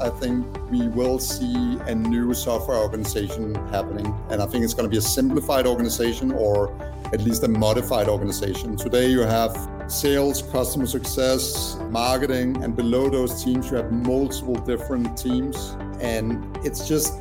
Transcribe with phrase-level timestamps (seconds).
[0.00, 4.14] I think we will see a new software organization happening.
[4.30, 6.74] And I think it's going to be a simplified organization or
[7.12, 8.76] at least a modified organization.
[8.76, 9.54] Today, you have
[9.88, 15.76] sales, customer success, marketing, and below those teams, you have multiple different teams.
[16.00, 17.14] And it's just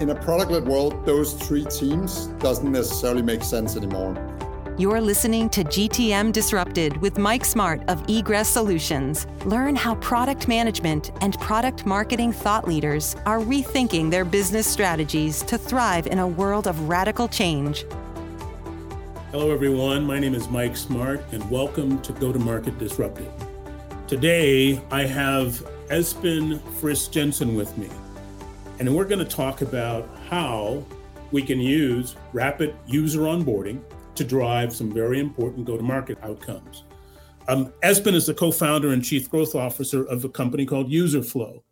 [0.00, 4.35] in a product led world, those three teams doesn't necessarily make sense anymore.
[4.78, 9.26] You're listening to GTM Disrupted with Mike Smart of Egress Solutions.
[9.46, 15.56] Learn how product management and product marketing thought leaders are rethinking their business strategies to
[15.56, 17.86] thrive in a world of radical change.
[19.30, 20.04] Hello, everyone.
[20.04, 23.30] My name is Mike Smart, and welcome to Go to Market Disrupted.
[24.06, 27.88] Today, I have Esben Friis Jensen with me,
[28.78, 30.84] and we're going to talk about how
[31.32, 33.80] we can use rapid user onboarding
[34.16, 36.84] to drive some very important go to market outcomes.
[37.48, 41.62] Um, Esben is the co founder and chief growth officer of a company called Userflow.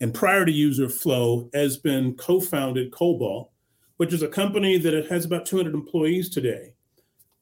[0.00, 3.50] And prior to Userflow, Esben co founded Cobalt,
[3.96, 6.74] which is a company that has about 200 employees today.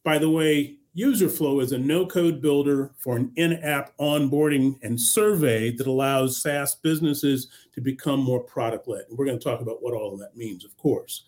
[0.04, 5.00] By the way, Userflow is a no code builder for an in app onboarding and
[5.00, 9.05] survey that allows SaaS businesses to become more product led.
[9.10, 11.24] We're going to talk about what all of that means, of course.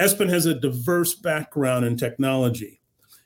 [0.00, 2.80] Esben has a diverse background in technology,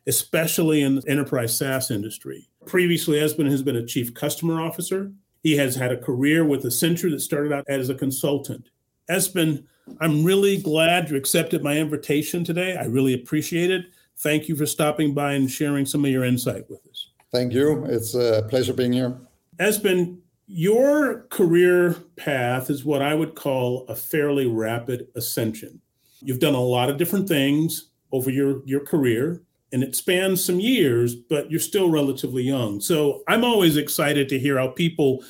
[0.06, 2.48] especially in the enterprise SaaS industry.
[2.64, 5.12] Previously, Esben has been a chief customer officer.
[5.42, 8.70] He has had a career with Accenture that started out as a consultant.
[9.10, 9.64] Esben,
[10.00, 12.76] I'm really glad you accepted my invitation today.
[12.76, 13.86] I really appreciate it.
[14.18, 17.10] Thank you for stopping by and sharing some of your insight with us.
[17.32, 17.84] Thank you.
[17.86, 19.18] It's a pleasure being here.
[19.58, 25.80] Esben, your career path is what I would call a fairly rapid ascension.
[26.24, 29.42] You've done a lot of different things over your, your career,
[29.72, 32.80] and it spans some years, but you're still relatively young.
[32.80, 35.24] So I'm always excited to hear how people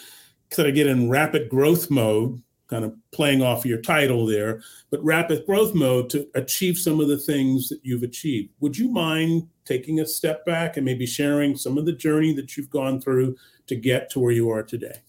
[0.50, 5.04] kind of get in rapid growth mode, kind of playing off your title there, but
[5.04, 8.50] rapid growth mode to achieve some of the things that you've achieved.
[8.60, 12.56] Would you mind taking a step back and maybe sharing some of the journey that
[12.56, 15.02] you've gone through to get to where you are today?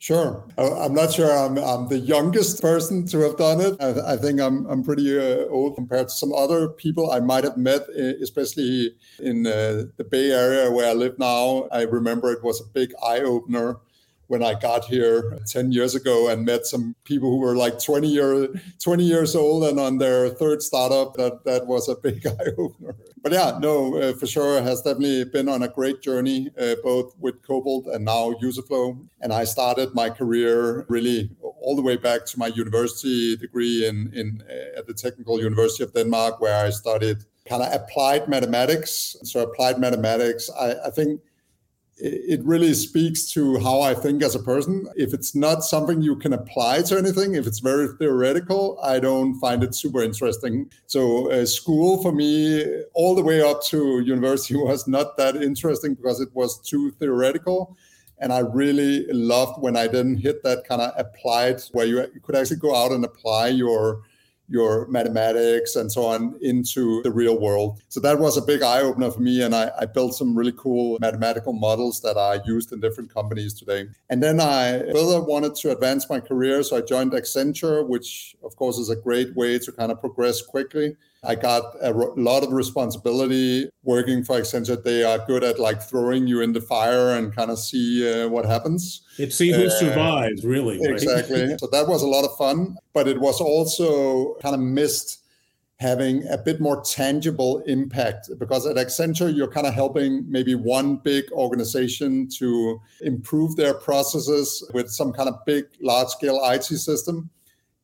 [0.00, 0.42] Sure.
[0.56, 3.76] I'm not sure I'm, I'm, the youngest person to have done it.
[3.82, 7.44] I, I think I'm, I'm pretty uh, old compared to some other people I might
[7.44, 11.68] have met, especially in uh, the Bay Area where I live now.
[11.70, 13.76] I remember it was a big eye opener
[14.30, 18.06] when I got here 10 years ago and met some people who were like 20
[18.06, 18.46] year
[18.78, 22.94] 20 years old and on their third startup that that was a big eye opener
[23.22, 27.12] but yeah no uh, for sure has definitely been on a great journey uh, both
[27.18, 32.24] with Cobalt and now Userflow and I started my career really all the way back
[32.26, 36.70] to my university degree in in uh, at the Technical University of Denmark where I
[36.70, 39.16] studied kind of applied mathematics.
[39.24, 41.20] So applied mathematics I, I think
[42.02, 44.88] it really speaks to how I think as a person.
[44.96, 49.38] If it's not something you can apply to anything, if it's very theoretical, I don't
[49.38, 50.70] find it super interesting.
[50.86, 55.94] So, uh, school for me, all the way up to university, was not that interesting
[55.94, 57.76] because it was too theoretical.
[58.18, 62.36] And I really loved when I didn't hit that kind of applied, where you could
[62.36, 64.02] actually go out and apply your
[64.50, 67.80] your mathematics and so on into the real world.
[67.88, 69.42] So that was a big eye opener for me.
[69.42, 73.54] And I, I, built some really cool mathematical models that are used in different companies
[73.54, 73.86] today.
[74.08, 76.62] And then I further wanted to advance my career.
[76.64, 80.42] So I joined Accenture, which of course is a great way to kind of progress
[80.42, 80.96] quickly.
[81.22, 84.82] I got a lot of responsibility working for Accenture.
[84.82, 88.28] They are good at like throwing you in the fire and kind of see uh,
[88.28, 89.02] what happens.
[89.18, 90.80] It see who uh, survives, really.
[90.82, 91.48] Exactly.
[91.48, 91.60] Right?
[91.60, 95.18] so that was a lot of fun, but it was also kind of missed
[95.78, 100.96] having a bit more tangible impact because at Accenture, you're kind of helping maybe one
[100.96, 107.30] big organization to improve their processes with some kind of big, large scale IT system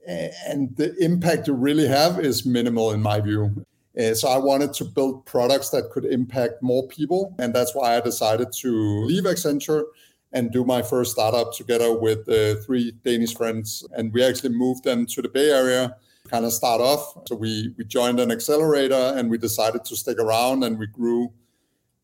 [0.06, 3.64] and the impact you really have is minimal in my view.
[3.98, 7.96] Uh, so I wanted to build products that could impact more people, and that's why
[7.96, 9.84] I decided to leave Accenture
[10.32, 13.86] and do my first startup together with uh, three Danish friends.
[13.96, 15.96] And we actually moved them to the Bay Area,
[16.28, 17.26] kind of start off.
[17.26, 21.32] So we we joined an accelerator, and we decided to stick around, and we grew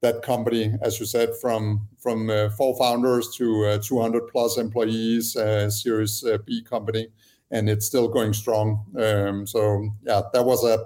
[0.00, 5.36] that company, as you said, from from uh, four founders to uh, 200 plus employees,
[5.36, 7.08] uh, Series B company
[7.52, 8.84] and it's still going strong.
[8.98, 10.84] Um, so yeah, that was a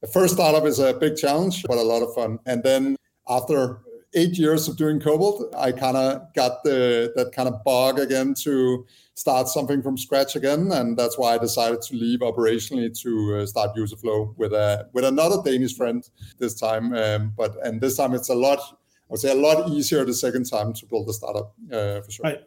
[0.00, 2.38] the first startup is a big challenge, but a lot of fun.
[2.46, 2.96] And then
[3.28, 3.82] after
[4.14, 8.34] eight years of doing Cobalt, I kind of got the that kind of bug again
[8.42, 13.36] to start something from scratch again, and that's why I decided to leave operationally to
[13.36, 16.02] uh, start Userflow with a with another Danish friend
[16.38, 16.94] this time.
[16.94, 20.14] Um, but and this time it's a lot I would say a lot easier the
[20.14, 22.26] second time to build a startup uh, for sure.
[22.26, 22.38] I,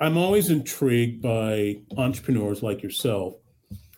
[0.00, 3.34] I'm always intrigued by entrepreneurs like yourself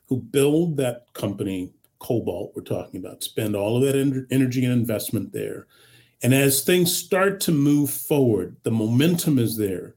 [0.09, 4.73] who build that company, Cobalt, we're talking about, spend all of that en- energy and
[4.73, 5.67] investment there.
[6.23, 9.95] And as things start to move forward, the momentum is there,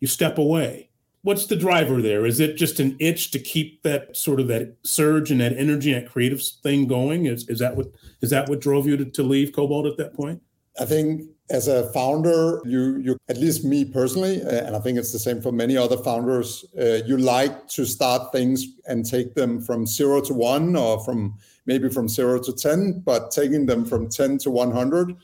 [0.00, 0.88] you step away.
[1.22, 2.26] What's the driver there?
[2.26, 5.92] Is it just an itch to keep that sort of that surge and that energy
[5.92, 7.26] and that creative thing going?
[7.26, 7.86] Is, is that what
[8.22, 10.42] is that what drove you to, to leave Cobalt at that point?
[10.80, 14.98] I think as a founder, you you at least me personally, uh, and I think
[14.98, 16.64] it's the same for many other founders.
[16.78, 21.34] Uh, you like to start things and take them from zero to one, or from
[21.66, 25.16] maybe from zero to ten, but taking them from ten to one hundred.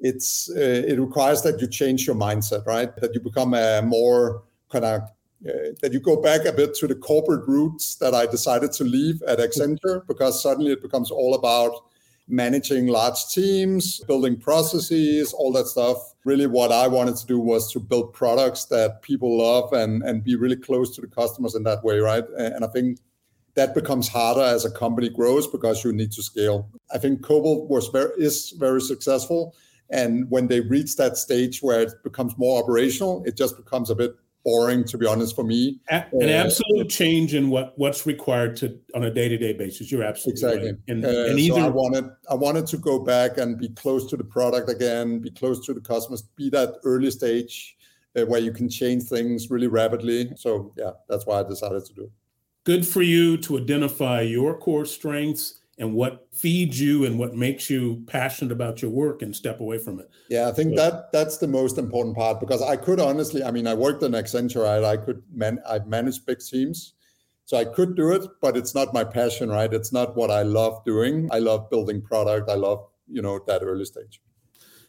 [0.00, 2.94] It's uh, it requires that you change your mindset, right?
[2.96, 5.02] That you become a more kind of
[5.48, 8.84] uh, that you go back a bit to the corporate roots that I decided to
[8.84, 11.72] leave at Accenture because suddenly it becomes all about
[12.28, 16.14] managing large teams, building processes, all that stuff.
[16.24, 20.24] Really, what I wanted to do was to build products that people love and, and
[20.24, 22.24] be really close to the customers in that way, right?
[22.38, 22.98] And I think
[23.54, 26.68] that becomes harder as a company grows because you need to scale.
[26.92, 29.54] I think Cobalt was very is very successful.
[29.90, 33.94] And when they reach that stage where it becomes more operational, it just becomes a
[33.94, 35.80] bit boring to be honest for me.
[35.88, 39.90] An uh, absolute change in what what's required to on a day-to-day basis.
[39.90, 40.72] You're absolutely exactly.
[40.72, 40.80] Right.
[40.88, 44.08] and, uh, and either so i wanted i wanted to go back and be close
[44.10, 47.76] to the product again be close to the customers be that early stage
[48.16, 50.30] uh, where you can change things really rapidly.
[50.36, 52.12] So yeah that's why i decided to do it.
[52.64, 57.68] Good for you to identify your core strengths and what feeds you and what makes
[57.68, 60.08] you passionate about your work and step away from it.
[60.28, 63.66] Yeah, I think that that's the most important part because I could honestly, I mean,
[63.66, 64.84] I worked in Accenture, right?
[64.84, 66.94] I could man, I've managed big teams,
[67.44, 69.72] so I could do it, but it's not my passion, right?
[69.72, 71.28] It's not what I love doing.
[71.32, 72.48] I love building product.
[72.48, 74.22] I love you know that early stage.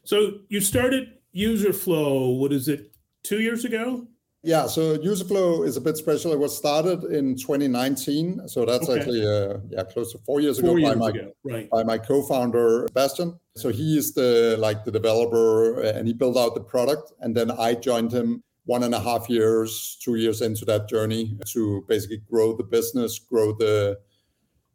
[0.04, 2.40] So you started Userflow.
[2.40, 2.92] What is it?
[3.24, 4.08] Two years ago?
[4.46, 6.32] Yeah, so Userflow is a bit special.
[6.32, 9.00] It was started in 2019, so that's okay.
[9.00, 11.32] actually uh, yeah close to four years four ago years by my ago.
[11.44, 11.70] Right.
[11.72, 13.40] by my co-founder Bastian.
[13.56, 17.36] So he is the like the developer, uh, and he built out the product, and
[17.36, 21.84] then I joined him one and a half years, two years into that journey to
[21.88, 23.98] basically grow the business, grow the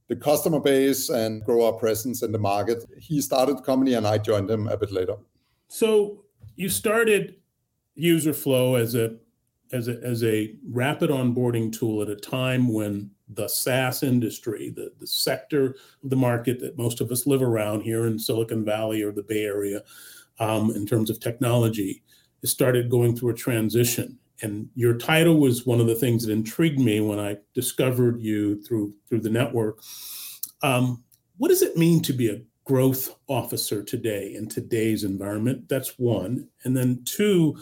[0.08, 2.84] the customer base, and grow our presence in the market.
[2.99, 5.14] He started the company, and I joined him a bit later.
[5.69, 6.25] So
[6.56, 7.37] you started
[7.96, 9.14] Userflow as a
[9.72, 14.93] as a, as a rapid onboarding tool at a time when the SaaS industry, the,
[14.99, 19.02] the sector of the market that most of us live around here in Silicon Valley
[19.02, 19.82] or the Bay Area,
[20.38, 22.02] um, in terms of technology,
[22.44, 24.19] started going through a transition.
[24.43, 28.62] And your title was one of the things that intrigued me when I discovered you
[28.62, 29.82] through through the network.
[30.62, 31.05] Um,
[31.37, 35.69] what does it mean to be a growth officer today in today's environment?
[35.69, 36.49] That's one.
[36.64, 37.58] And then two,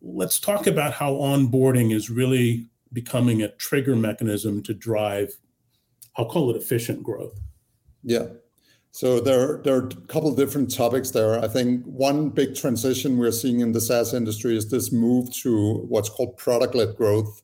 [0.00, 5.36] let's talk about how onboarding is really becoming a trigger mechanism to drive,
[6.16, 7.38] I'll call it efficient growth.
[8.02, 8.26] Yeah.
[8.90, 11.42] So there, there are a couple different topics there.
[11.42, 15.78] I think one big transition we're seeing in the SaaS industry is this move to
[15.88, 17.42] what's called product-led growth,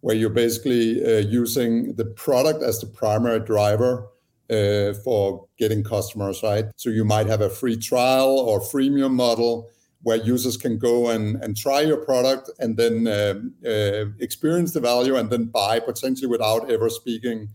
[0.00, 4.08] where you're basically uh, using the product as the primary driver
[4.50, 6.64] uh, for getting customers, right?
[6.74, 9.70] So you might have a free trial or freemium model
[10.02, 13.34] where users can go and, and try your product and then uh,
[13.68, 17.48] uh, experience the value and then buy potentially without ever speaking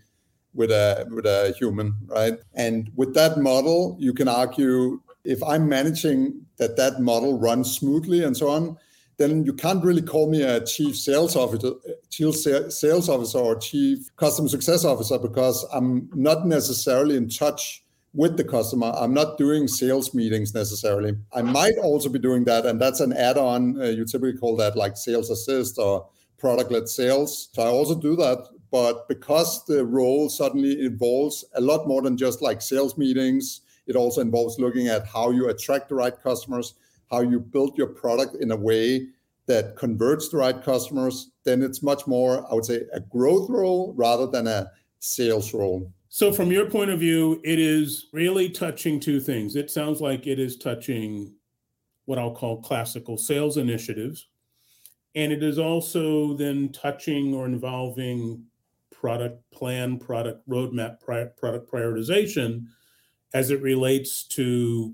[0.54, 2.38] with a with a human right?
[2.54, 8.24] And with that model you can argue if i'm managing that that model runs smoothly
[8.24, 8.78] and so on
[9.18, 11.72] then you can't really call me a chief sales officer
[12.10, 17.83] chief sales officer or chief customer success officer because i'm not necessarily in touch
[18.14, 18.94] with the customer.
[18.96, 21.14] I'm not doing sales meetings necessarily.
[21.34, 23.82] I might also be doing that, and that's an add-on.
[23.82, 27.50] Uh, you typically call that like sales assist or product-led sales.
[27.54, 32.18] So I also do that, but because the role suddenly involves a lot more than
[32.18, 36.76] just like sales meetings, it also involves looking at how you attract the right customers,
[37.10, 39.08] how you build your product in a way
[39.46, 41.32] that converts the right customers.
[41.44, 45.92] Then it's much more, I would say, a growth role rather than a sales role.
[46.16, 49.56] So, from your point of view, it is really touching two things.
[49.56, 51.34] It sounds like it is touching
[52.06, 54.28] what I'll call classical sales initiatives.
[55.16, 58.44] And it is also then touching or involving
[58.92, 62.68] product plan, product roadmap, product prioritization
[63.34, 64.94] as it relates to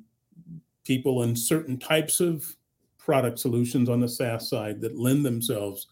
[0.86, 2.56] people in certain types of
[2.98, 5.88] product solutions on the SaaS side that lend themselves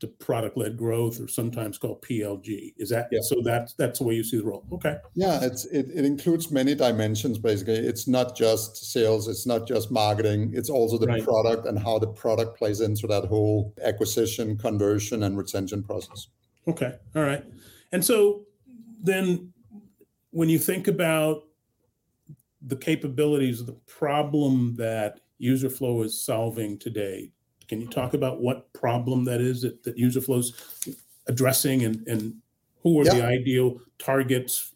[0.00, 2.74] to product led growth or sometimes called PLG.
[2.76, 3.20] Is that yeah.
[3.22, 4.66] so that's that's the way you see the role.
[4.72, 4.96] Okay.
[5.14, 7.76] Yeah, it's it, it includes many dimensions basically.
[7.76, 11.24] It's not just sales, it's not just marketing, it's also the right.
[11.24, 16.28] product and how the product plays into that whole acquisition, conversion and retention process.
[16.68, 16.94] Okay.
[17.14, 17.44] All right.
[17.92, 18.42] And so
[19.02, 19.52] then
[20.30, 21.44] when you think about
[22.60, 27.30] the capabilities of the problem that userflow is solving today
[27.68, 30.52] can you talk about what problem that is that, that userflow's
[31.26, 32.34] addressing and, and
[32.82, 33.14] who are yeah.
[33.14, 34.72] the ideal targets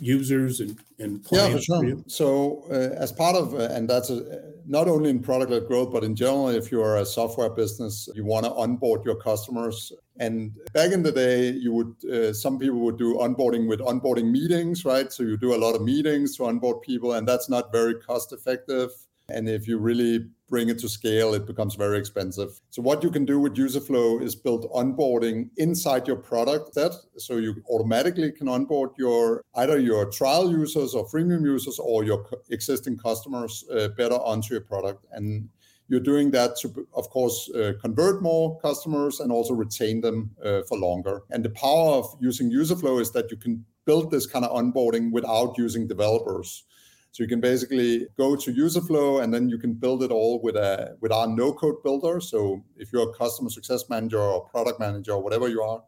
[0.00, 2.04] users and, and clients yeah, for sure.
[2.06, 6.02] so uh, as part of uh, and that's a, not only in product-led growth but
[6.02, 10.90] in general if you're a software business you want to onboard your customers and back
[10.90, 15.12] in the day you would uh, some people would do onboarding with onboarding meetings right
[15.12, 18.32] so you do a lot of meetings to onboard people and that's not very cost
[18.32, 18.90] effective
[19.32, 22.60] and if you really bring it to scale, it becomes very expensive.
[22.68, 26.92] So what you can do with Userflow is build onboarding inside your product set.
[27.16, 32.28] So you automatically can onboard your either your trial users or freemium users or your
[32.50, 35.06] existing customers uh, better onto your product.
[35.12, 35.48] And
[35.88, 40.62] you're doing that to, of course, uh, convert more customers and also retain them uh,
[40.68, 41.22] for longer.
[41.30, 45.12] And the power of using Userflow is that you can build this kind of onboarding
[45.12, 46.64] without using developers.
[47.12, 50.56] So you can basically go to Userflow and then you can build it all with
[50.56, 52.20] a with our no code builder.
[52.20, 55.82] So if you're a customer success manager or product manager or whatever you are,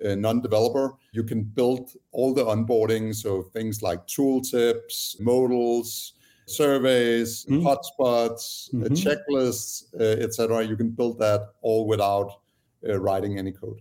[0.00, 3.14] a non-developer, you can build all the onboarding.
[3.14, 6.12] So things like tooltips, modals,
[6.46, 7.66] surveys, mm-hmm.
[7.66, 8.92] hotspots, mm-hmm.
[8.94, 10.62] checklists, uh, etc.
[10.62, 12.40] You can build that all without
[12.88, 13.80] uh, writing any code.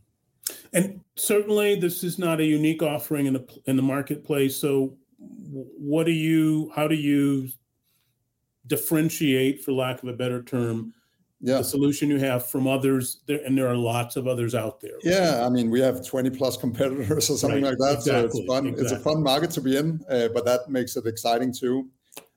[0.73, 4.55] And certainly, this is not a unique offering in the in the marketplace.
[4.55, 7.49] So, what do you how do you
[8.67, 10.93] differentiate for lack of a better term
[11.41, 11.57] yeah.
[11.57, 14.97] the solution you have from others there and there are lots of others out there
[15.03, 17.77] yeah i mean we have 20 plus competitors or something right.
[17.77, 18.31] like that exactly.
[18.31, 18.83] so it's fun exactly.
[18.83, 21.87] it's a fun market to be in uh, but that makes it exciting too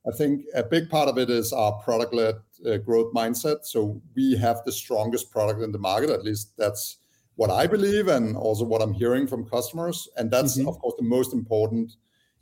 [0.07, 2.35] i think a big part of it is our product led
[2.67, 6.99] uh, growth mindset so we have the strongest product in the market at least that's
[7.37, 10.69] what i believe and also what i'm hearing from customers and that's mm-hmm.
[10.69, 11.93] of course the most important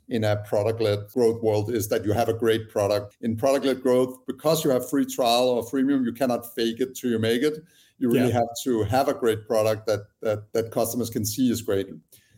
[0.09, 3.17] in a product-led growth world is that you have a great product.
[3.21, 7.11] In product-led growth, because you have free trial or freemium, you cannot fake it till
[7.11, 7.63] you make it.
[7.99, 8.35] You really yeah.
[8.35, 11.87] have to have a great product that, that that customers can see is great.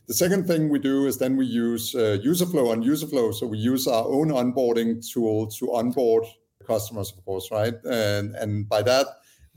[0.08, 3.34] The second thing we do is then we use uh, Userflow on Userflow.
[3.34, 6.26] So we use our own onboarding tool to onboard
[6.66, 7.76] customers, of course, right?
[7.86, 9.06] And and by that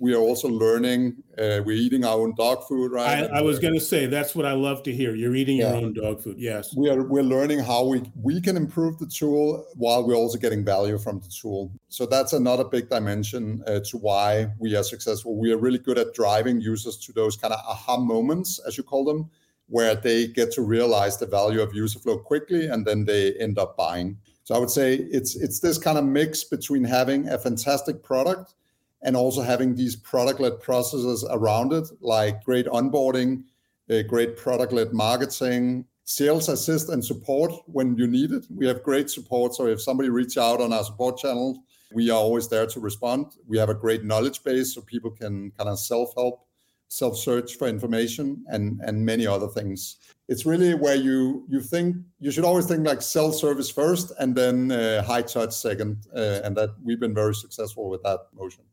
[0.03, 1.15] we are also learning.
[1.39, 3.31] Uh, we're eating our own dog food, right?
[3.31, 5.15] I, I was going to say that's what I love to hear.
[5.15, 5.75] You're eating yeah.
[5.75, 6.41] your own dog food.
[6.41, 7.05] Yes, we are.
[7.05, 11.21] We're learning how we we can improve the tool while we're also getting value from
[11.21, 11.71] the tool.
[11.89, 15.37] So that's another big dimension uh, to why we are successful.
[15.37, 18.83] We are really good at driving users to those kind of aha moments, as you
[18.83, 19.31] call them,
[19.69, 23.77] where they get to realize the value of Userflow quickly, and then they end up
[23.77, 24.19] buying.
[24.43, 28.55] So I would say it's it's this kind of mix between having a fantastic product
[29.03, 33.43] and also having these product-led processes around it, like great onboarding,
[33.89, 38.45] a great product-led marketing, sales assist and support when you need it.
[38.51, 39.55] We have great support.
[39.55, 43.27] So if somebody reach out on our support channel, we are always there to respond.
[43.47, 46.47] We have a great knowledge base so people can kind of self-help,
[46.89, 49.97] self-search for information and and many other things.
[50.29, 54.73] It's really where you you think you should always think like self-service first and then
[54.73, 58.65] uh, high touch second, uh, and that we've been very successful with that motion.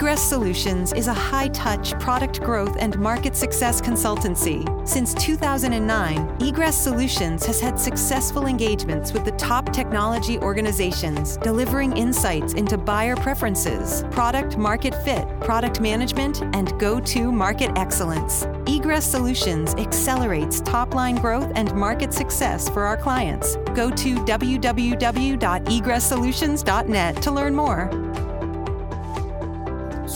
[0.00, 4.64] Egress Solutions is a high touch product growth and market success consultancy.
[4.88, 12.54] Since 2009, Egress Solutions has had successful engagements with the top technology organizations, delivering insights
[12.54, 18.46] into buyer preferences, product market fit, product management, and go to market excellence.
[18.66, 23.56] Egress Solutions accelerates top line growth and market success for our clients.
[23.74, 28.29] Go to www.egresssolutions.net to learn more.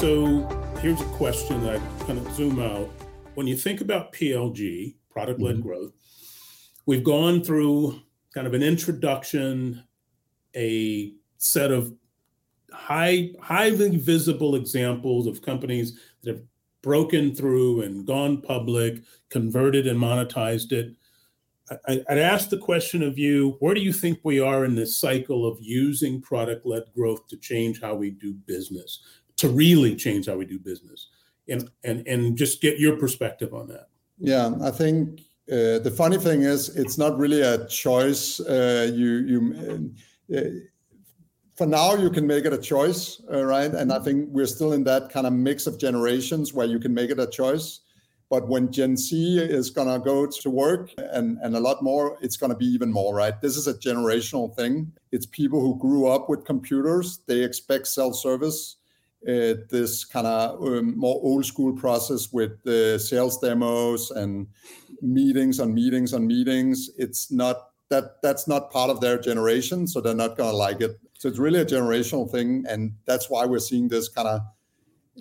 [0.05, 0.47] So
[0.83, 2.91] here's a question that I kind of zoom out.
[3.37, 5.67] When you think about PLG, product led mm-hmm.
[5.67, 5.93] growth,
[6.85, 8.03] we've gone through
[8.35, 9.83] kind of an introduction,
[10.55, 11.95] a set of
[12.71, 16.43] high, highly visible examples of companies that have
[16.83, 20.95] broken through and gone public, converted and monetized it.
[21.89, 25.01] I, would ask the question of you where do you think we are in this
[25.01, 29.01] cycle of using product led growth to change how we do business?
[29.37, 31.09] To really change how we do business
[31.49, 33.89] and and and just get your perspective on that
[34.19, 35.21] yeah i think
[35.53, 39.95] uh, the funny thing is it's not really a choice uh, you you
[40.35, 40.49] uh,
[41.57, 43.73] for now you can make it a choice, uh, right?
[43.73, 46.93] And I think we're still in that kind of mix of generations where you can
[46.93, 47.81] make it a choice.
[48.29, 52.19] But when Gen Z is going to go to work and, and a lot more,
[52.21, 53.41] it's going to be even more, right?
[53.41, 54.91] This is a generational thing.
[55.13, 58.77] It's people who grew up with computers, they expect self service.
[58.77, 58.84] Uh,
[59.25, 64.47] this kind of um, more old school process with the sales demos and
[65.01, 66.91] meetings on meetings on meetings.
[66.99, 70.81] It's not that that's not part of their generation, so they're not going to like
[70.81, 70.99] it.
[71.19, 74.41] So it's really a generational thing, and that's why we're seeing this kind of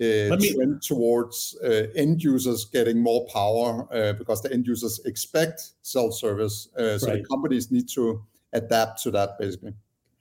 [0.00, 5.00] uh, me, trend towards uh, end users getting more power uh, because the end users
[5.04, 6.68] expect self-service.
[6.76, 7.22] Uh, so right.
[7.22, 9.72] the companies need to adapt to that, basically.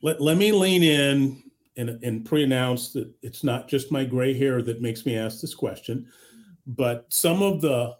[0.01, 1.43] Let, let me lean in
[1.77, 5.55] and, and pre-announce that it's not just my gray hair that makes me ask this
[5.55, 6.07] question,
[6.67, 7.95] but some of the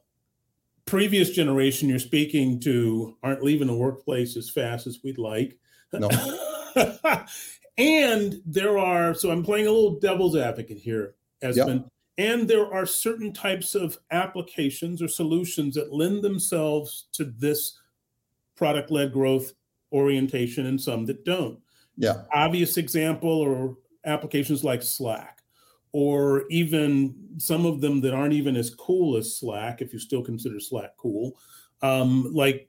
[0.86, 5.58] previous generation you're speaking to aren't leaving the workplace as fast as we'd like.
[5.94, 6.10] No.
[7.78, 11.78] and there are, so I'm playing a little devil's advocate here, Esben.
[11.78, 11.88] Yep.
[12.20, 17.80] And there are certain types of applications or solutions that lend themselves to this
[18.56, 19.54] product led growth
[19.92, 21.60] orientation and some that don't.
[21.98, 22.24] Yeah.
[22.34, 25.44] Obvious example or applications like Slack
[25.94, 30.24] or even some of them that aren't even as cool as Slack, if you still
[30.24, 31.38] consider Slack cool,
[31.82, 32.68] um, like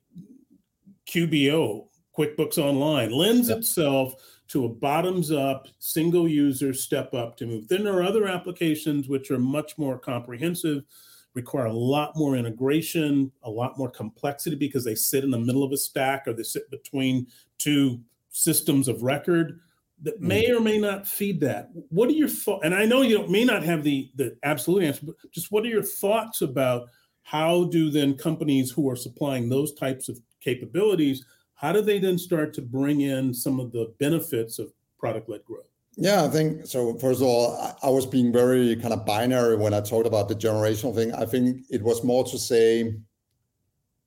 [1.09, 3.59] QBO, QuickBooks Online, lends yep.
[3.59, 4.15] itself
[4.49, 7.67] to a bottoms up, single user step up to move.
[7.67, 10.85] Then there are other applications which are much more comprehensive,
[11.33, 15.65] require a lot more integration, a lot more complexity because they sit in the middle
[15.65, 17.27] of a stack or they sit between
[17.57, 18.01] two
[18.35, 19.61] systems of record
[20.03, 20.57] that may mm.
[20.57, 21.71] or may not feed that.
[21.89, 22.65] What are your thoughts?
[22.65, 25.69] And I know you may not have the the absolute answer, but just what are
[25.69, 26.89] your thoughts about
[27.23, 31.25] how do then companies who are supplying those types of capabilities,
[31.55, 35.45] how do they then start to bring in some of the benefits of product led
[35.45, 35.71] growth?
[35.97, 36.99] Yeah, I think so.
[36.99, 40.35] First of all, I was being very kind of binary when I talked about the
[40.35, 41.15] generational thing.
[41.15, 42.97] I think it was more to say,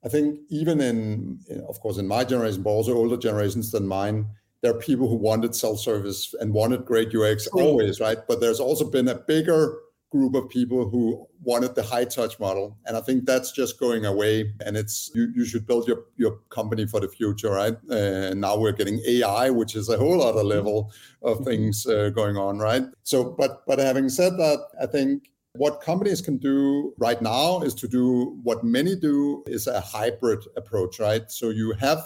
[0.03, 4.27] I think even in, of course, in my generation, but also older generations than mine,
[4.61, 8.17] there are people who wanted self-service and wanted great UX always, right?
[8.27, 9.79] But there's also been a bigger
[10.09, 14.05] group of people who wanted the high touch model and i think that's just going
[14.05, 18.29] away and it's you, you should build your, your company for the future right uh,
[18.31, 20.91] and now we're getting ai which is a whole other level
[21.23, 21.49] of mm-hmm.
[21.49, 26.21] things uh, going on right so but but having said that i think what companies
[26.21, 31.29] can do right now is to do what many do is a hybrid approach right
[31.31, 31.99] so you have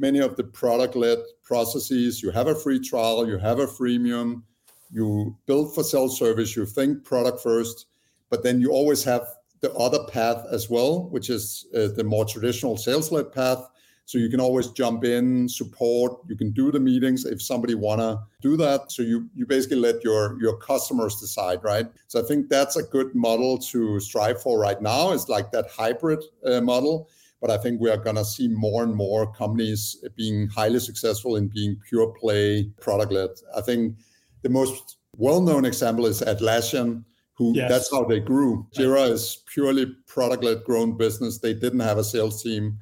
[0.00, 2.22] many of the product led processes.
[2.22, 4.42] You have a free trial, you have a freemium,
[4.90, 7.86] you build for self service, you think product first,
[8.30, 9.26] but then you always have
[9.60, 13.68] the other path as well, which is uh, the more traditional sales led path.
[14.10, 16.18] So you can always jump in, support.
[16.26, 18.90] You can do the meetings if somebody wanna do that.
[18.90, 21.86] So you you basically let your your customers decide, right?
[22.08, 25.12] So I think that's a good model to strive for right now.
[25.12, 27.08] It's like that hybrid uh, model
[27.40, 31.36] but I think we are going to see more and more companies being highly successful
[31.36, 33.30] in being pure play product led.
[33.56, 33.96] I think
[34.42, 37.70] the most well known example is Atlassian, who yes.
[37.70, 38.66] that's how they grew.
[38.76, 41.38] Jira is purely product led grown business.
[41.38, 42.78] They didn't have a sales team.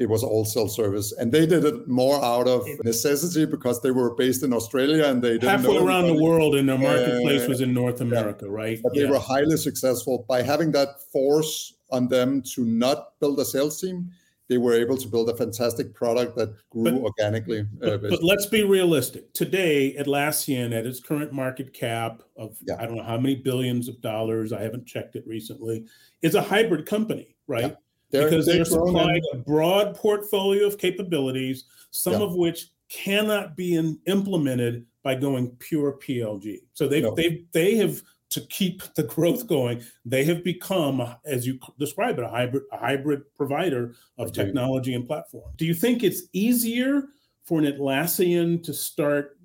[0.00, 3.90] It was all self service, and they did it more out of necessity because they
[3.90, 7.48] were based in Australia and they didn't halfway around the world, and their marketplace uh,
[7.48, 8.52] was in North America, yeah.
[8.60, 8.80] right?
[8.82, 9.04] But yeah.
[9.04, 13.80] they were highly successful by having that force on them to not build a sales
[13.80, 14.10] team,
[14.50, 17.60] they were able to build a fantastic product that grew but, organically.
[17.60, 19.32] Uh, but, but, let's be realistic.
[19.32, 22.74] Today, Atlassian, at its current market cap of yeah.
[22.78, 25.86] I don't know how many billions of dollars, I haven't checked it recently,
[26.20, 27.76] is a hybrid company, right?
[28.10, 32.20] They're, because they're, they're supplying a broad portfolio of capabilities, some yeah.
[32.20, 36.58] of which cannot be in, implemented by going pure PLG.
[36.74, 37.14] So they no.
[37.14, 42.24] they they have to keep the growth going, they have become, as you describe it,
[42.24, 45.50] a hybrid, a hybrid provider of technology and platform.
[45.56, 47.08] Do you think it's easier
[47.42, 49.36] for an Atlassian to start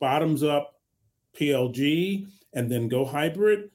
[0.00, 0.80] bottoms up
[1.38, 3.70] PLG and then go hybrid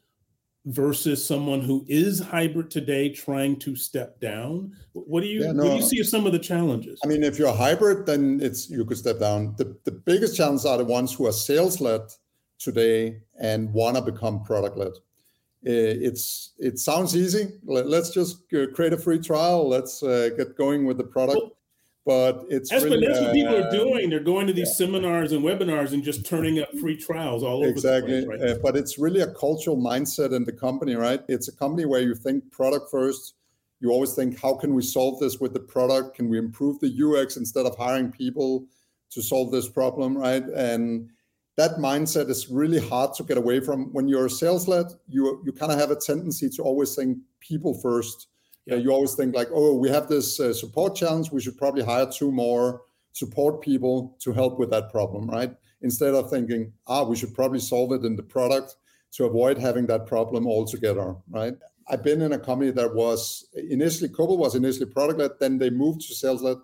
[0.66, 4.76] versus someone who is hybrid today trying to step down?
[4.94, 7.00] What do you yeah, no, what do you see as some of the challenges?
[7.04, 9.56] I mean, if you're hybrid, then it's you could step down.
[9.58, 12.02] The the biggest challenges are the ones who are sales led
[12.60, 14.94] today and want to become product led.
[15.64, 17.60] It's it sounds easy.
[17.64, 19.68] Let's just create a free trial.
[19.68, 21.40] Let's uh, get going with the product.
[21.40, 21.52] Well,
[22.06, 24.10] but it's that's, really, that's what people are doing.
[24.10, 24.86] They're going to these yeah.
[24.86, 28.26] seminars and webinars and just turning up free trials all over exactly.
[28.26, 28.50] Place, right?
[28.50, 31.22] uh, but it's really a cultural mindset in the company, right?
[31.28, 33.36] It's a company where you think product first.
[33.80, 36.16] You always think, how can we solve this with the product?
[36.16, 38.66] Can we improve the UX instead of hiring people
[39.12, 40.44] to solve this problem, right?
[40.44, 41.10] And
[41.58, 43.94] that mindset is really hard to get away from.
[43.94, 47.20] When you're a sales led, you you kind of have a tendency to always think
[47.40, 48.28] people first.
[48.66, 48.76] Yeah.
[48.76, 51.32] you always think like, oh, we have this uh, support challenge.
[51.32, 52.82] We should probably hire two more
[53.14, 55.54] support people to help with that problem, right?
[55.82, 58.76] Instead of thinking, ah, we should probably solve it in the product
[59.14, 61.54] to avoid having that problem altogether, right?
[61.90, 65.70] I've been in a company that was initially Cobalt was initially product led, then they
[65.70, 66.58] moved to sales led,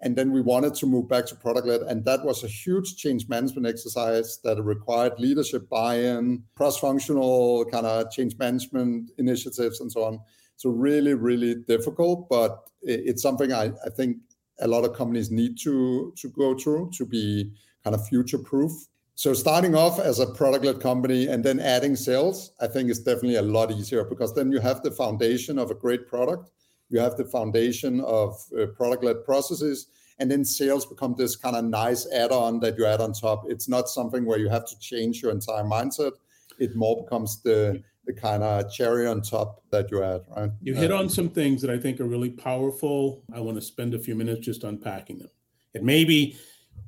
[0.00, 2.96] and then we wanted to move back to product led and that was a huge
[2.96, 10.04] change management exercise that required leadership buy-in cross-functional kind of change management initiatives and so
[10.04, 10.20] on
[10.58, 14.18] so really really difficult but it's something I, I think
[14.60, 17.52] a lot of companies need to to go through to be
[17.84, 18.72] kind of future proof
[19.14, 23.36] so starting off as a product-led company and then adding sales i think is definitely
[23.36, 26.50] a lot easier because then you have the foundation of a great product.
[26.90, 31.64] You have the foundation of uh, product-led processes and then sales become this kind of
[31.64, 33.44] nice add-on that you add on top.
[33.48, 36.12] It's not something where you have to change your entire mindset
[36.58, 40.74] it more becomes the the kind of cherry on top that you add right you
[40.74, 43.98] hit on some things that i think are really powerful i want to spend a
[43.98, 45.30] few minutes just unpacking them
[45.74, 46.36] and maybe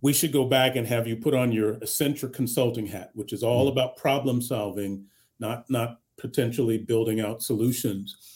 [0.03, 3.43] we should go back and have you put on your Accenture consulting hat which is
[3.43, 3.79] all mm-hmm.
[3.79, 5.05] about problem solving
[5.39, 8.31] not not potentially building out solutions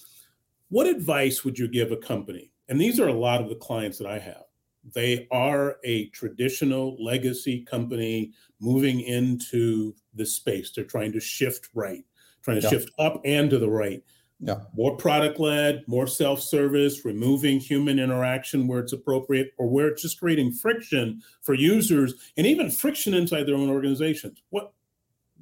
[0.75, 2.51] what advice would you give a company?
[2.68, 4.44] And these are a lot of the clients that I have.
[4.92, 10.73] They are a traditional legacy company moving into the space.
[10.73, 12.05] They're trying to shift right,
[12.42, 12.70] trying to yeah.
[12.70, 14.03] shift up and to the right.
[14.40, 14.61] Yeah.
[14.75, 20.03] More product led, more self service, removing human interaction where it's appropriate or where it's
[20.03, 24.42] just creating friction for users and even friction inside their own organizations.
[24.51, 24.73] What,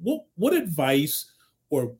[0.01, 1.31] what, what advice
[1.69, 1.95] or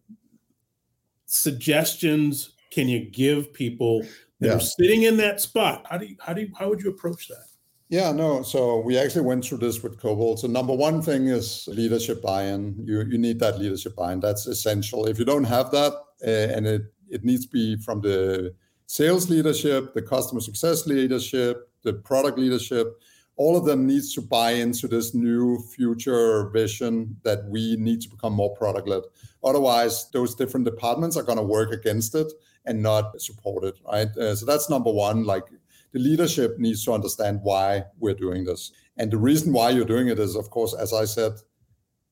[1.26, 4.06] suggestions can you give people
[4.46, 4.56] yeah.
[4.56, 5.86] are sitting in that spot?
[5.90, 7.46] How do you, how do you, how would you approach that?
[7.90, 8.42] Yeah, no.
[8.42, 10.40] So we actually went through this with Cobalt.
[10.40, 12.76] So number one thing is leadership buy-in.
[12.84, 14.20] You you need that leadership buy-in.
[14.20, 15.06] That's essential.
[15.06, 15.94] If you don't have that,
[16.26, 18.56] uh, and it it needs to be from the
[18.88, 23.00] sales leadership, the customer success leadership, the product leadership,
[23.36, 28.10] all of them needs to buy into this new future vision that we need to
[28.10, 29.04] become more product led.
[29.44, 32.32] Otherwise, those different departments are going to work against it
[32.66, 34.10] and not support it, right?
[34.18, 35.26] Uh, so that's number one.
[35.26, 35.44] Like
[35.92, 38.72] the leadership needs to understand why we're doing this.
[38.98, 41.34] And the reason why you're doing it is, of course, as I said,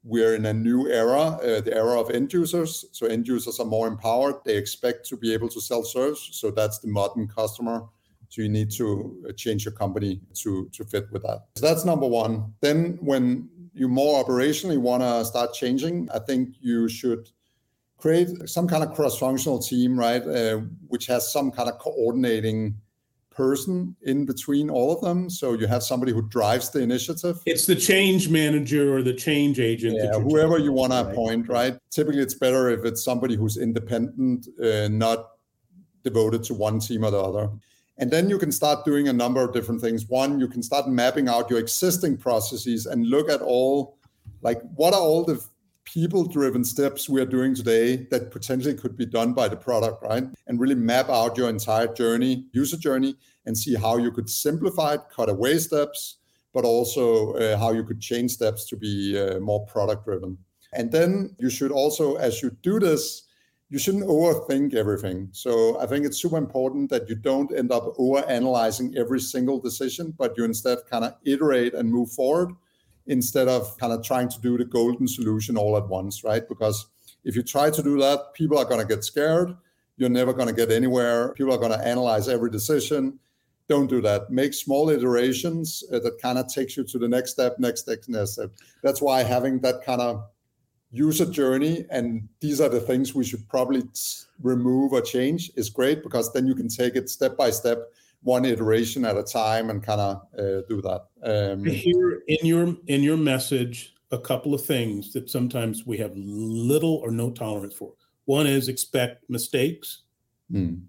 [0.04, 2.86] we're in a new era, uh, the era of end users.
[2.92, 4.36] So end users are more empowered.
[4.46, 6.18] They expect to be able to self-serve.
[6.18, 7.88] So that's the modern customer
[8.32, 11.48] so you need to uh, change your company to, to fit with that.
[11.58, 12.54] So that's number one.
[12.62, 17.30] Then when you more operationally want to start changing, I think you should
[18.02, 22.76] create some kind of cross-functional team, right, uh, which has some kind of coordinating
[23.30, 25.30] person in between all of them.
[25.30, 27.40] So you have somebody who drives the initiative.
[27.46, 29.96] It's the change manager or the change agent.
[29.96, 31.78] Yeah, whoever you want to appoint, right?
[31.92, 35.30] Typically, it's better if it's somebody who's independent, uh, not
[36.04, 37.50] devoted to one team or the other.
[37.98, 40.08] And then you can start doing a number of different things.
[40.10, 43.98] One, you can start mapping out your existing processes and look at all,
[44.42, 45.40] like, what are all the
[45.92, 50.02] people driven steps we are doing today that potentially could be done by the product,
[50.02, 50.24] right?
[50.48, 54.94] And really map out your entire journey, user journey, and see how you could simplify
[54.94, 56.18] it, cut away steps,
[56.54, 60.38] but also uh, how you could change steps to be uh, more product driven.
[60.74, 63.24] And then you should also, as you do this,
[63.70, 65.28] you shouldn't overthink everything.
[65.34, 69.60] So I think it's super important that you don't end up over analyzing every single
[69.60, 72.54] decision, but you instead kind of iterate and move forward
[73.12, 76.48] instead of kind of trying to do the golden solution all at once, right?
[76.48, 76.88] Because
[77.26, 79.54] if you try to do that, people are going to get scared.
[79.98, 81.34] You're never going to get anywhere.
[81.34, 83.20] People are going to analyze every decision.
[83.68, 84.32] Don't do that.
[84.32, 88.00] Make small iterations uh, that kind of takes you to the next step, next step,
[88.08, 88.52] next step.
[88.82, 90.24] That's why having that kind of
[90.94, 93.84] user journey and these are the things we should probably
[94.42, 97.92] remove or change is great because then you can take it step by step
[98.24, 102.76] one iteration at a time and kind of uh, do that um, here in your
[102.88, 107.74] in your message a couple of things that sometimes we have little or no tolerance
[107.74, 107.94] for
[108.26, 110.04] one is expect mistakes
[110.52, 110.80] mm.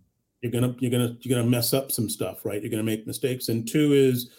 [0.43, 3.49] you're gonna you're gonna you're gonna mess up some stuff right you're gonna make mistakes
[3.49, 4.31] and two is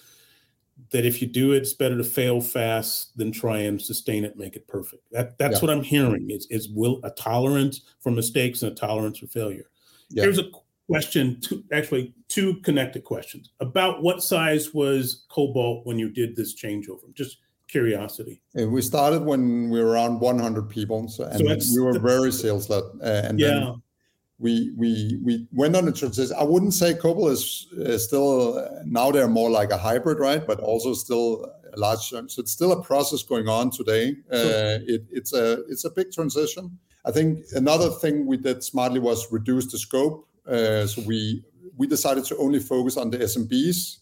[0.92, 4.38] that if you do it, it's better to fail fast than try and sustain it,
[4.38, 5.04] make it perfect.
[5.12, 5.60] That that's yeah.
[5.62, 6.30] what I'm hearing.
[6.30, 9.70] Is is will a tolerance for mistakes and a tolerance for failure.
[10.10, 10.24] Yeah.
[10.24, 10.50] Here's a
[10.88, 13.52] question, two, actually two connected questions.
[13.60, 17.14] About what size was Cobalt when you did this changeover?
[17.14, 18.42] Just curiosity.
[18.54, 22.70] We started when we were around 100 people, so, and so we were very sales
[22.70, 22.84] led.
[23.02, 23.48] Uh, and yeah.
[23.48, 23.82] then
[24.40, 26.36] we we we went on a transition.
[26.38, 30.46] I wouldn't say Cobalt is, is still now they're more like a hybrid, right?
[30.46, 32.00] But also still a large.
[32.10, 34.16] So it's still a process going on today.
[34.32, 36.78] Uh, it, it's a it's a big transition.
[37.06, 40.28] I think another thing we did smartly was reduce the scope.
[40.48, 41.44] Uh, so we
[41.78, 43.98] we decided to only focus on the SMBs.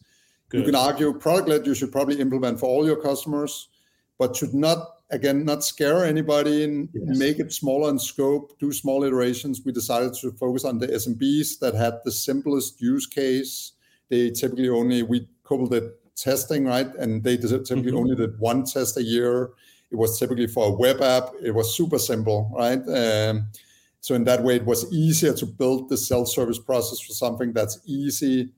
[0.49, 0.60] Good.
[0.60, 3.69] You can argue product led you should probably implement for all your customers,
[4.17, 4.80] but should not
[5.12, 7.17] again not scare anybody and yes.
[7.17, 8.58] make it smaller in scope.
[8.60, 9.62] Do small iterations.
[9.65, 13.73] We decided to focus on the SMBs that had the simplest use case.
[14.10, 15.84] They typically only we coupled it
[16.15, 17.97] testing right, and they typically mm-hmm.
[17.97, 19.51] only did one test a year
[19.91, 21.32] it was typically for a web app.
[21.43, 22.82] It was super simple, right?
[24.01, 27.79] So in that way, it was easier to build the self-service process for something that's
[27.85, 28.51] easy,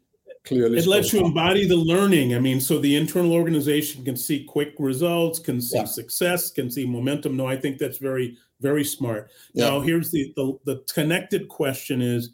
[0.45, 0.79] clearly.
[0.79, 2.33] It lets you embody the learning.
[2.33, 5.85] I mean, so the internal organization can see quick results, can see yeah.
[5.85, 7.35] success, can see momentum.
[7.35, 9.31] No, I think that's very, very smart.
[9.53, 9.69] Yeah.
[9.69, 12.29] Now, here's the, the the connected question: Is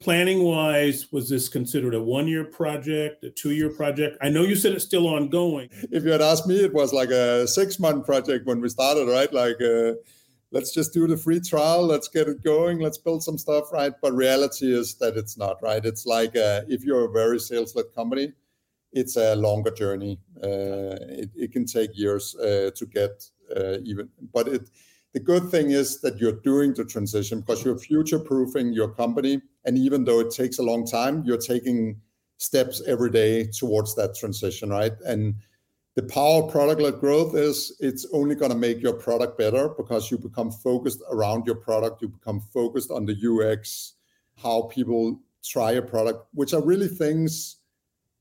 [0.00, 4.42] planning wise was this considered a one year project a two year project i know
[4.42, 7.78] you said it's still ongoing if you had asked me it was like a six
[7.78, 9.92] month project when we started right like uh,
[10.52, 13.92] let's just do the free trial let's get it going let's build some stuff right
[14.02, 17.74] but reality is that it's not right it's like uh, if you're a very sales
[17.74, 18.32] led company
[18.92, 23.24] it's a longer journey uh, it, it, can take years uh, to get
[23.56, 24.68] uh, even but it
[25.12, 29.40] the good thing is that you're doing the transition because you're future proofing your company.
[29.64, 32.00] And even though it takes a long time, you're taking
[32.36, 34.92] steps every day towards that transition, right?
[35.04, 35.34] And
[36.00, 39.68] the power of product led growth is it's only going to make your product better
[39.68, 43.94] because you become focused around your product, you become focused on the UX,
[44.42, 47.56] how people try a product, which are really things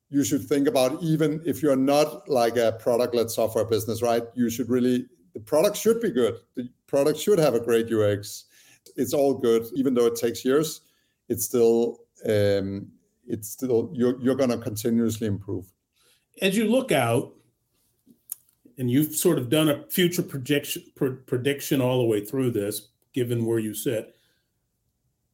[0.09, 4.23] you should think about even if you're not like a product led software business, right?
[4.35, 6.35] You should really the product should be good.
[6.55, 8.45] The product should have a great UX.
[8.97, 10.81] It's all good, even though it takes years.
[11.29, 12.87] It's still um,
[13.25, 15.71] it's still you're you're going to continuously improve.
[16.41, 17.35] As you look out,
[18.79, 20.83] and you've sort of done a future projection
[21.27, 24.15] prediction all the way through this, given where you sit.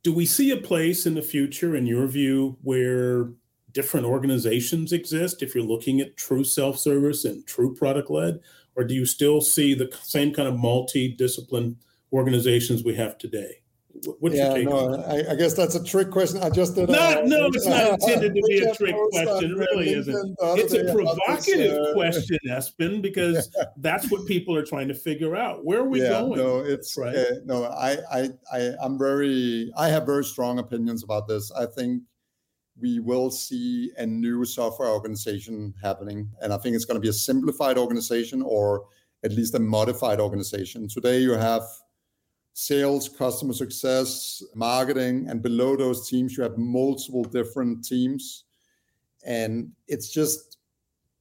[0.03, 3.29] Do we see a place in the future, in your view, where
[3.71, 8.39] different organizations exist if you're looking at true self-service and true product led
[8.75, 11.77] or do you still see the same kind of multi-discipline
[12.11, 13.61] organizations we have today?
[14.19, 16.43] What's yeah, no, I, I, guess that's a trick question.
[16.43, 16.89] I just did.
[16.89, 19.51] Not, a, no, it's not intended to be a trick question.
[19.51, 20.35] It really isn't.
[20.41, 23.65] It's a provocative uh, question, Esben, because yeah.
[23.77, 25.63] that's what people are trying to figure out.
[25.63, 26.37] Where are we yeah, going?
[26.37, 27.15] No, it's right.
[27.15, 29.71] Uh, no, I, I, I, I'm very.
[29.77, 31.51] I have very strong opinions about this.
[31.51, 32.03] I think
[32.79, 36.29] we will see a new software organization happening.
[36.41, 38.85] And I think it's going to be a simplified organization or
[39.23, 40.87] at least a modified organization.
[40.87, 41.63] Today, you have
[42.55, 48.45] sales, customer success, marketing, and below those teams, you have multiple different teams.
[49.25, 50.57] And it's just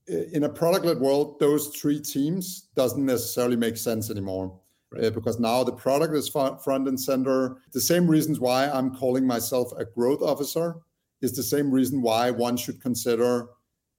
[0.07, 4.61] in a product led world, those three teams doesn't necessarily make sense anymore.
[4.93, 5.07] Right.
[5.07, 7.57] Uh, because now the product is front and center.
[7.73, 10.77] The same reasons why I'm calling myself a growth officer
[11.21, 13.49] is the same reason why one should consider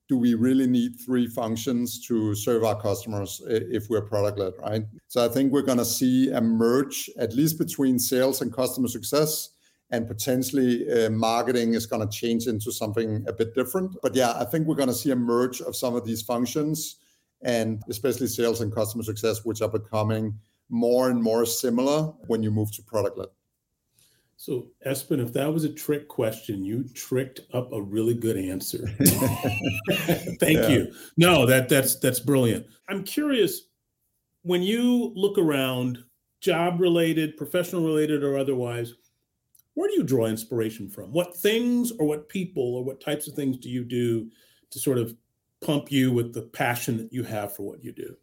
[0.07, 4.85] do we really need three functions to serve our customers if we're product led, right?
[5.07, 8.87] So I think we're going to see a merge, at least between sales and customer
[8.87, 9.49] success,
[9.89, 13.95] and potentially uh, marketing is going to change into something a bit different.
[14.01, 16.97] But yeah, I think we're going to see a merge of some of these functions,
[17.41, 20.39] and especially sales and customer success, which are becoming
[20.69, 23.29] more and more similar when you move to product led.
[24.37, 28.87] So, Esben, if that was a trick question, you tricked up a really good answer.
[30.39, 30.67] Thank yeah.
[30.67, 30.93] you.
[31.17, 32.65] No, that that's that's brilliant.
[32.89, 33.61] I'm curious
[34.43, 36.03] when you look around,
[36.41, 38.93] job related, professional related, or otherwise,
[39.73, 41.11] where do you draw inspiration from?
[41.11, 44.29] What things or what people or what types of things do you do
[44.71, 45.15] to sort of
[45.61, 48.15] pump you with the passion that you have for what you do?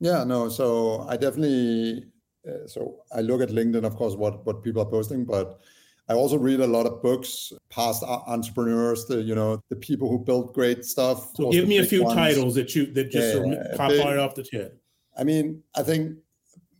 [0.00, 0.48] Yeah, no.
[0.48, 2.06] So I definitely
[2.48, 5.60] uh, so I look at LinkedIn, of course, what what people are posting, but
[6.08, 10.18] I also read a lot of books, past entrepreneurs, the you know the people who
[10.18, 11.30] built great stuff.
[11.36, 12.16] So give me a few ones.
[12.16, 14.72] titles that you that just yeah, pop big, right off the head.
[15.16, 16.16] I mean, I think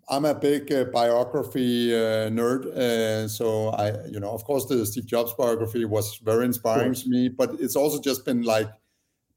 [0.08, 4.84] I'm a big uh, biography uh, nerd, uh, so I you know of course the
[4.84, 8.68] Steve Jobs biography was very inspiring to me, but it's also just been like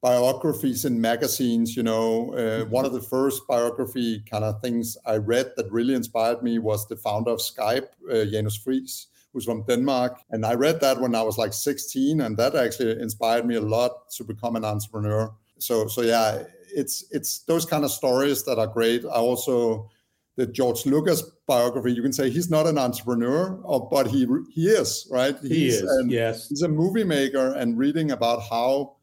[0.03, 1.75] biographies in magazines.
[1.75, 2.69] You know, uh, mm-hmm.
[2.69, 6.87] one of the first biography kind of things I read that really inspired me was
[6.87, 10.19] the founder of Skype, uh, Janus Friis, who's from Denmark.
[10.29, 13.61] And I read that when I was like 16, and that actually inspired me a
[13.61, 15.33] lot to become an entrepreneur.
[15.57, 16.43] So, so yeah,
[16.75, 19.05] it's it's those kind of stories that are great.
[19.05, 19.89] I also
[20.35, 23.51] the George Lucas biography, you can say he's not an entrepreneur,
[23.89, 25.37] but he he is, right?
[25.41, 26.05] He's, he is.
[26.07, 26.49] yes.
[26.49, 28.97] He's a movie maker, and reading about how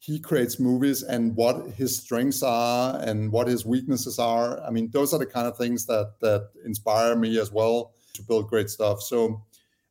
[0.00, 4.58] he creates movies and what his strengths are and what his weaknesses are.
[4.66, 8.22] I mean, those are the kind of things that that inspire me as well to
[8.22, 9.02] build great stuff.
[9.02, 9.42] So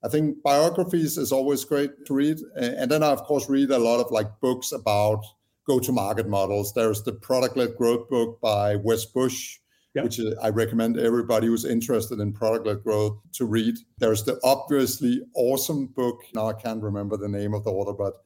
[0.04, 2.40] I think biographies is always great to read.
[2.56, 5.24] And then I of course read a lot of like books about
[5.68, 6.74] go-to-market models.
[6.74, 9.60] There's the product-led growth book by Wes Bush,
[9.94, 10.06] yep.
[10.06, 13.76] which uh, I recommend everybody who's interested in product-led growth to read.
[14.00, 16.24] There's the obviously awesome book.
[16.34, 18.24] Now I can't remember the name of the author, but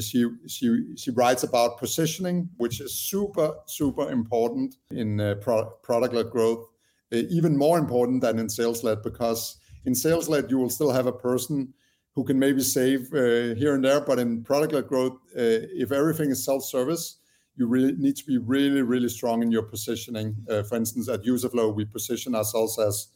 [0.00, 6.30] she she she writes about positioning, which is super super important in uh, pro- product-led
[6.30, 6.66] growth,
[7.12, 11.12] uh, even more important than in sales-led because in sales-led you will still have a
[11.12, 11.72] person
[12.14, 16.30] who can maybe save uh, here and there, but in product-led growth, uh, if everything
[16.30, 17.18] is self-service,
[17.56, 20.36] you really need to be really really strong in your positioning.
[20.48, 23.08] Uh, for instance, at Userflow, we position ourselves as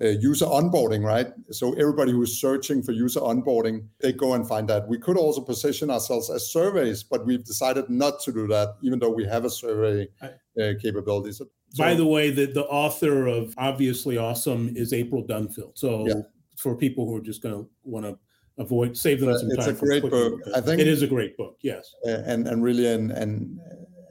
[0.00, 1.26] Uh, user onboarding, right?
[1.50, 4.86] So everybody who is searching for user onboarding, they go and find that.
[4.86, 9.00] We could also position ourselves as surveys, but we've decided not to do that, even
[9.00, 11.32] though we have a survey uh, capability.
[11.32, 15.76] So, By the way, the, the author of Obviously Awesome is April Dunfield.
[15.76, 16.14] So yeah.
[16.56, 18.16] for people who are just going to want to
[18.56, 19.70] avoid, save them uh, some it's time.
[19.70, 20.40] It's a great book.
[20.54, 21.58] I think it is a great book.
[21.62, 23.58] Yes, uh, and and really an and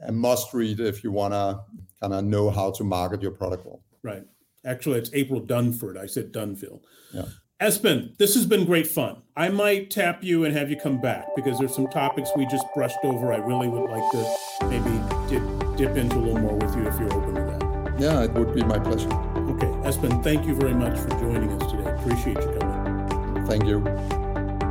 [0.06, 1.60] a must read if you want to
[2.00, 3.82] kind of know how to market your product well.
[4.02, 4.22] Right.
[4.64, 5.96] Actually, it's April Dunford.
[5.96, 6.80] I said Dunfield.
[7.12, 7.26] Yeah.
[7.60, 9.20] Esben, this has been great fun.
[9.36, 12.64] I might tap you and have you come back because there's some topics we just
[12.72, 13.32] brushed over.
[13.32, 14.36] I really would like to
[14.68, 14.90] maybe
[15.28, 15.42] dip,
[15.76, 17.60] dip into a little more with you if you're open to that.
[18.00, 19.10] Yeah, it would be my pleasure.
[19.10, 21.90] Okay, Esben, thank you very much for joining us today.
[21.90, 23.44] Appreciate you coming.
[23.46, 23.82] Thank you.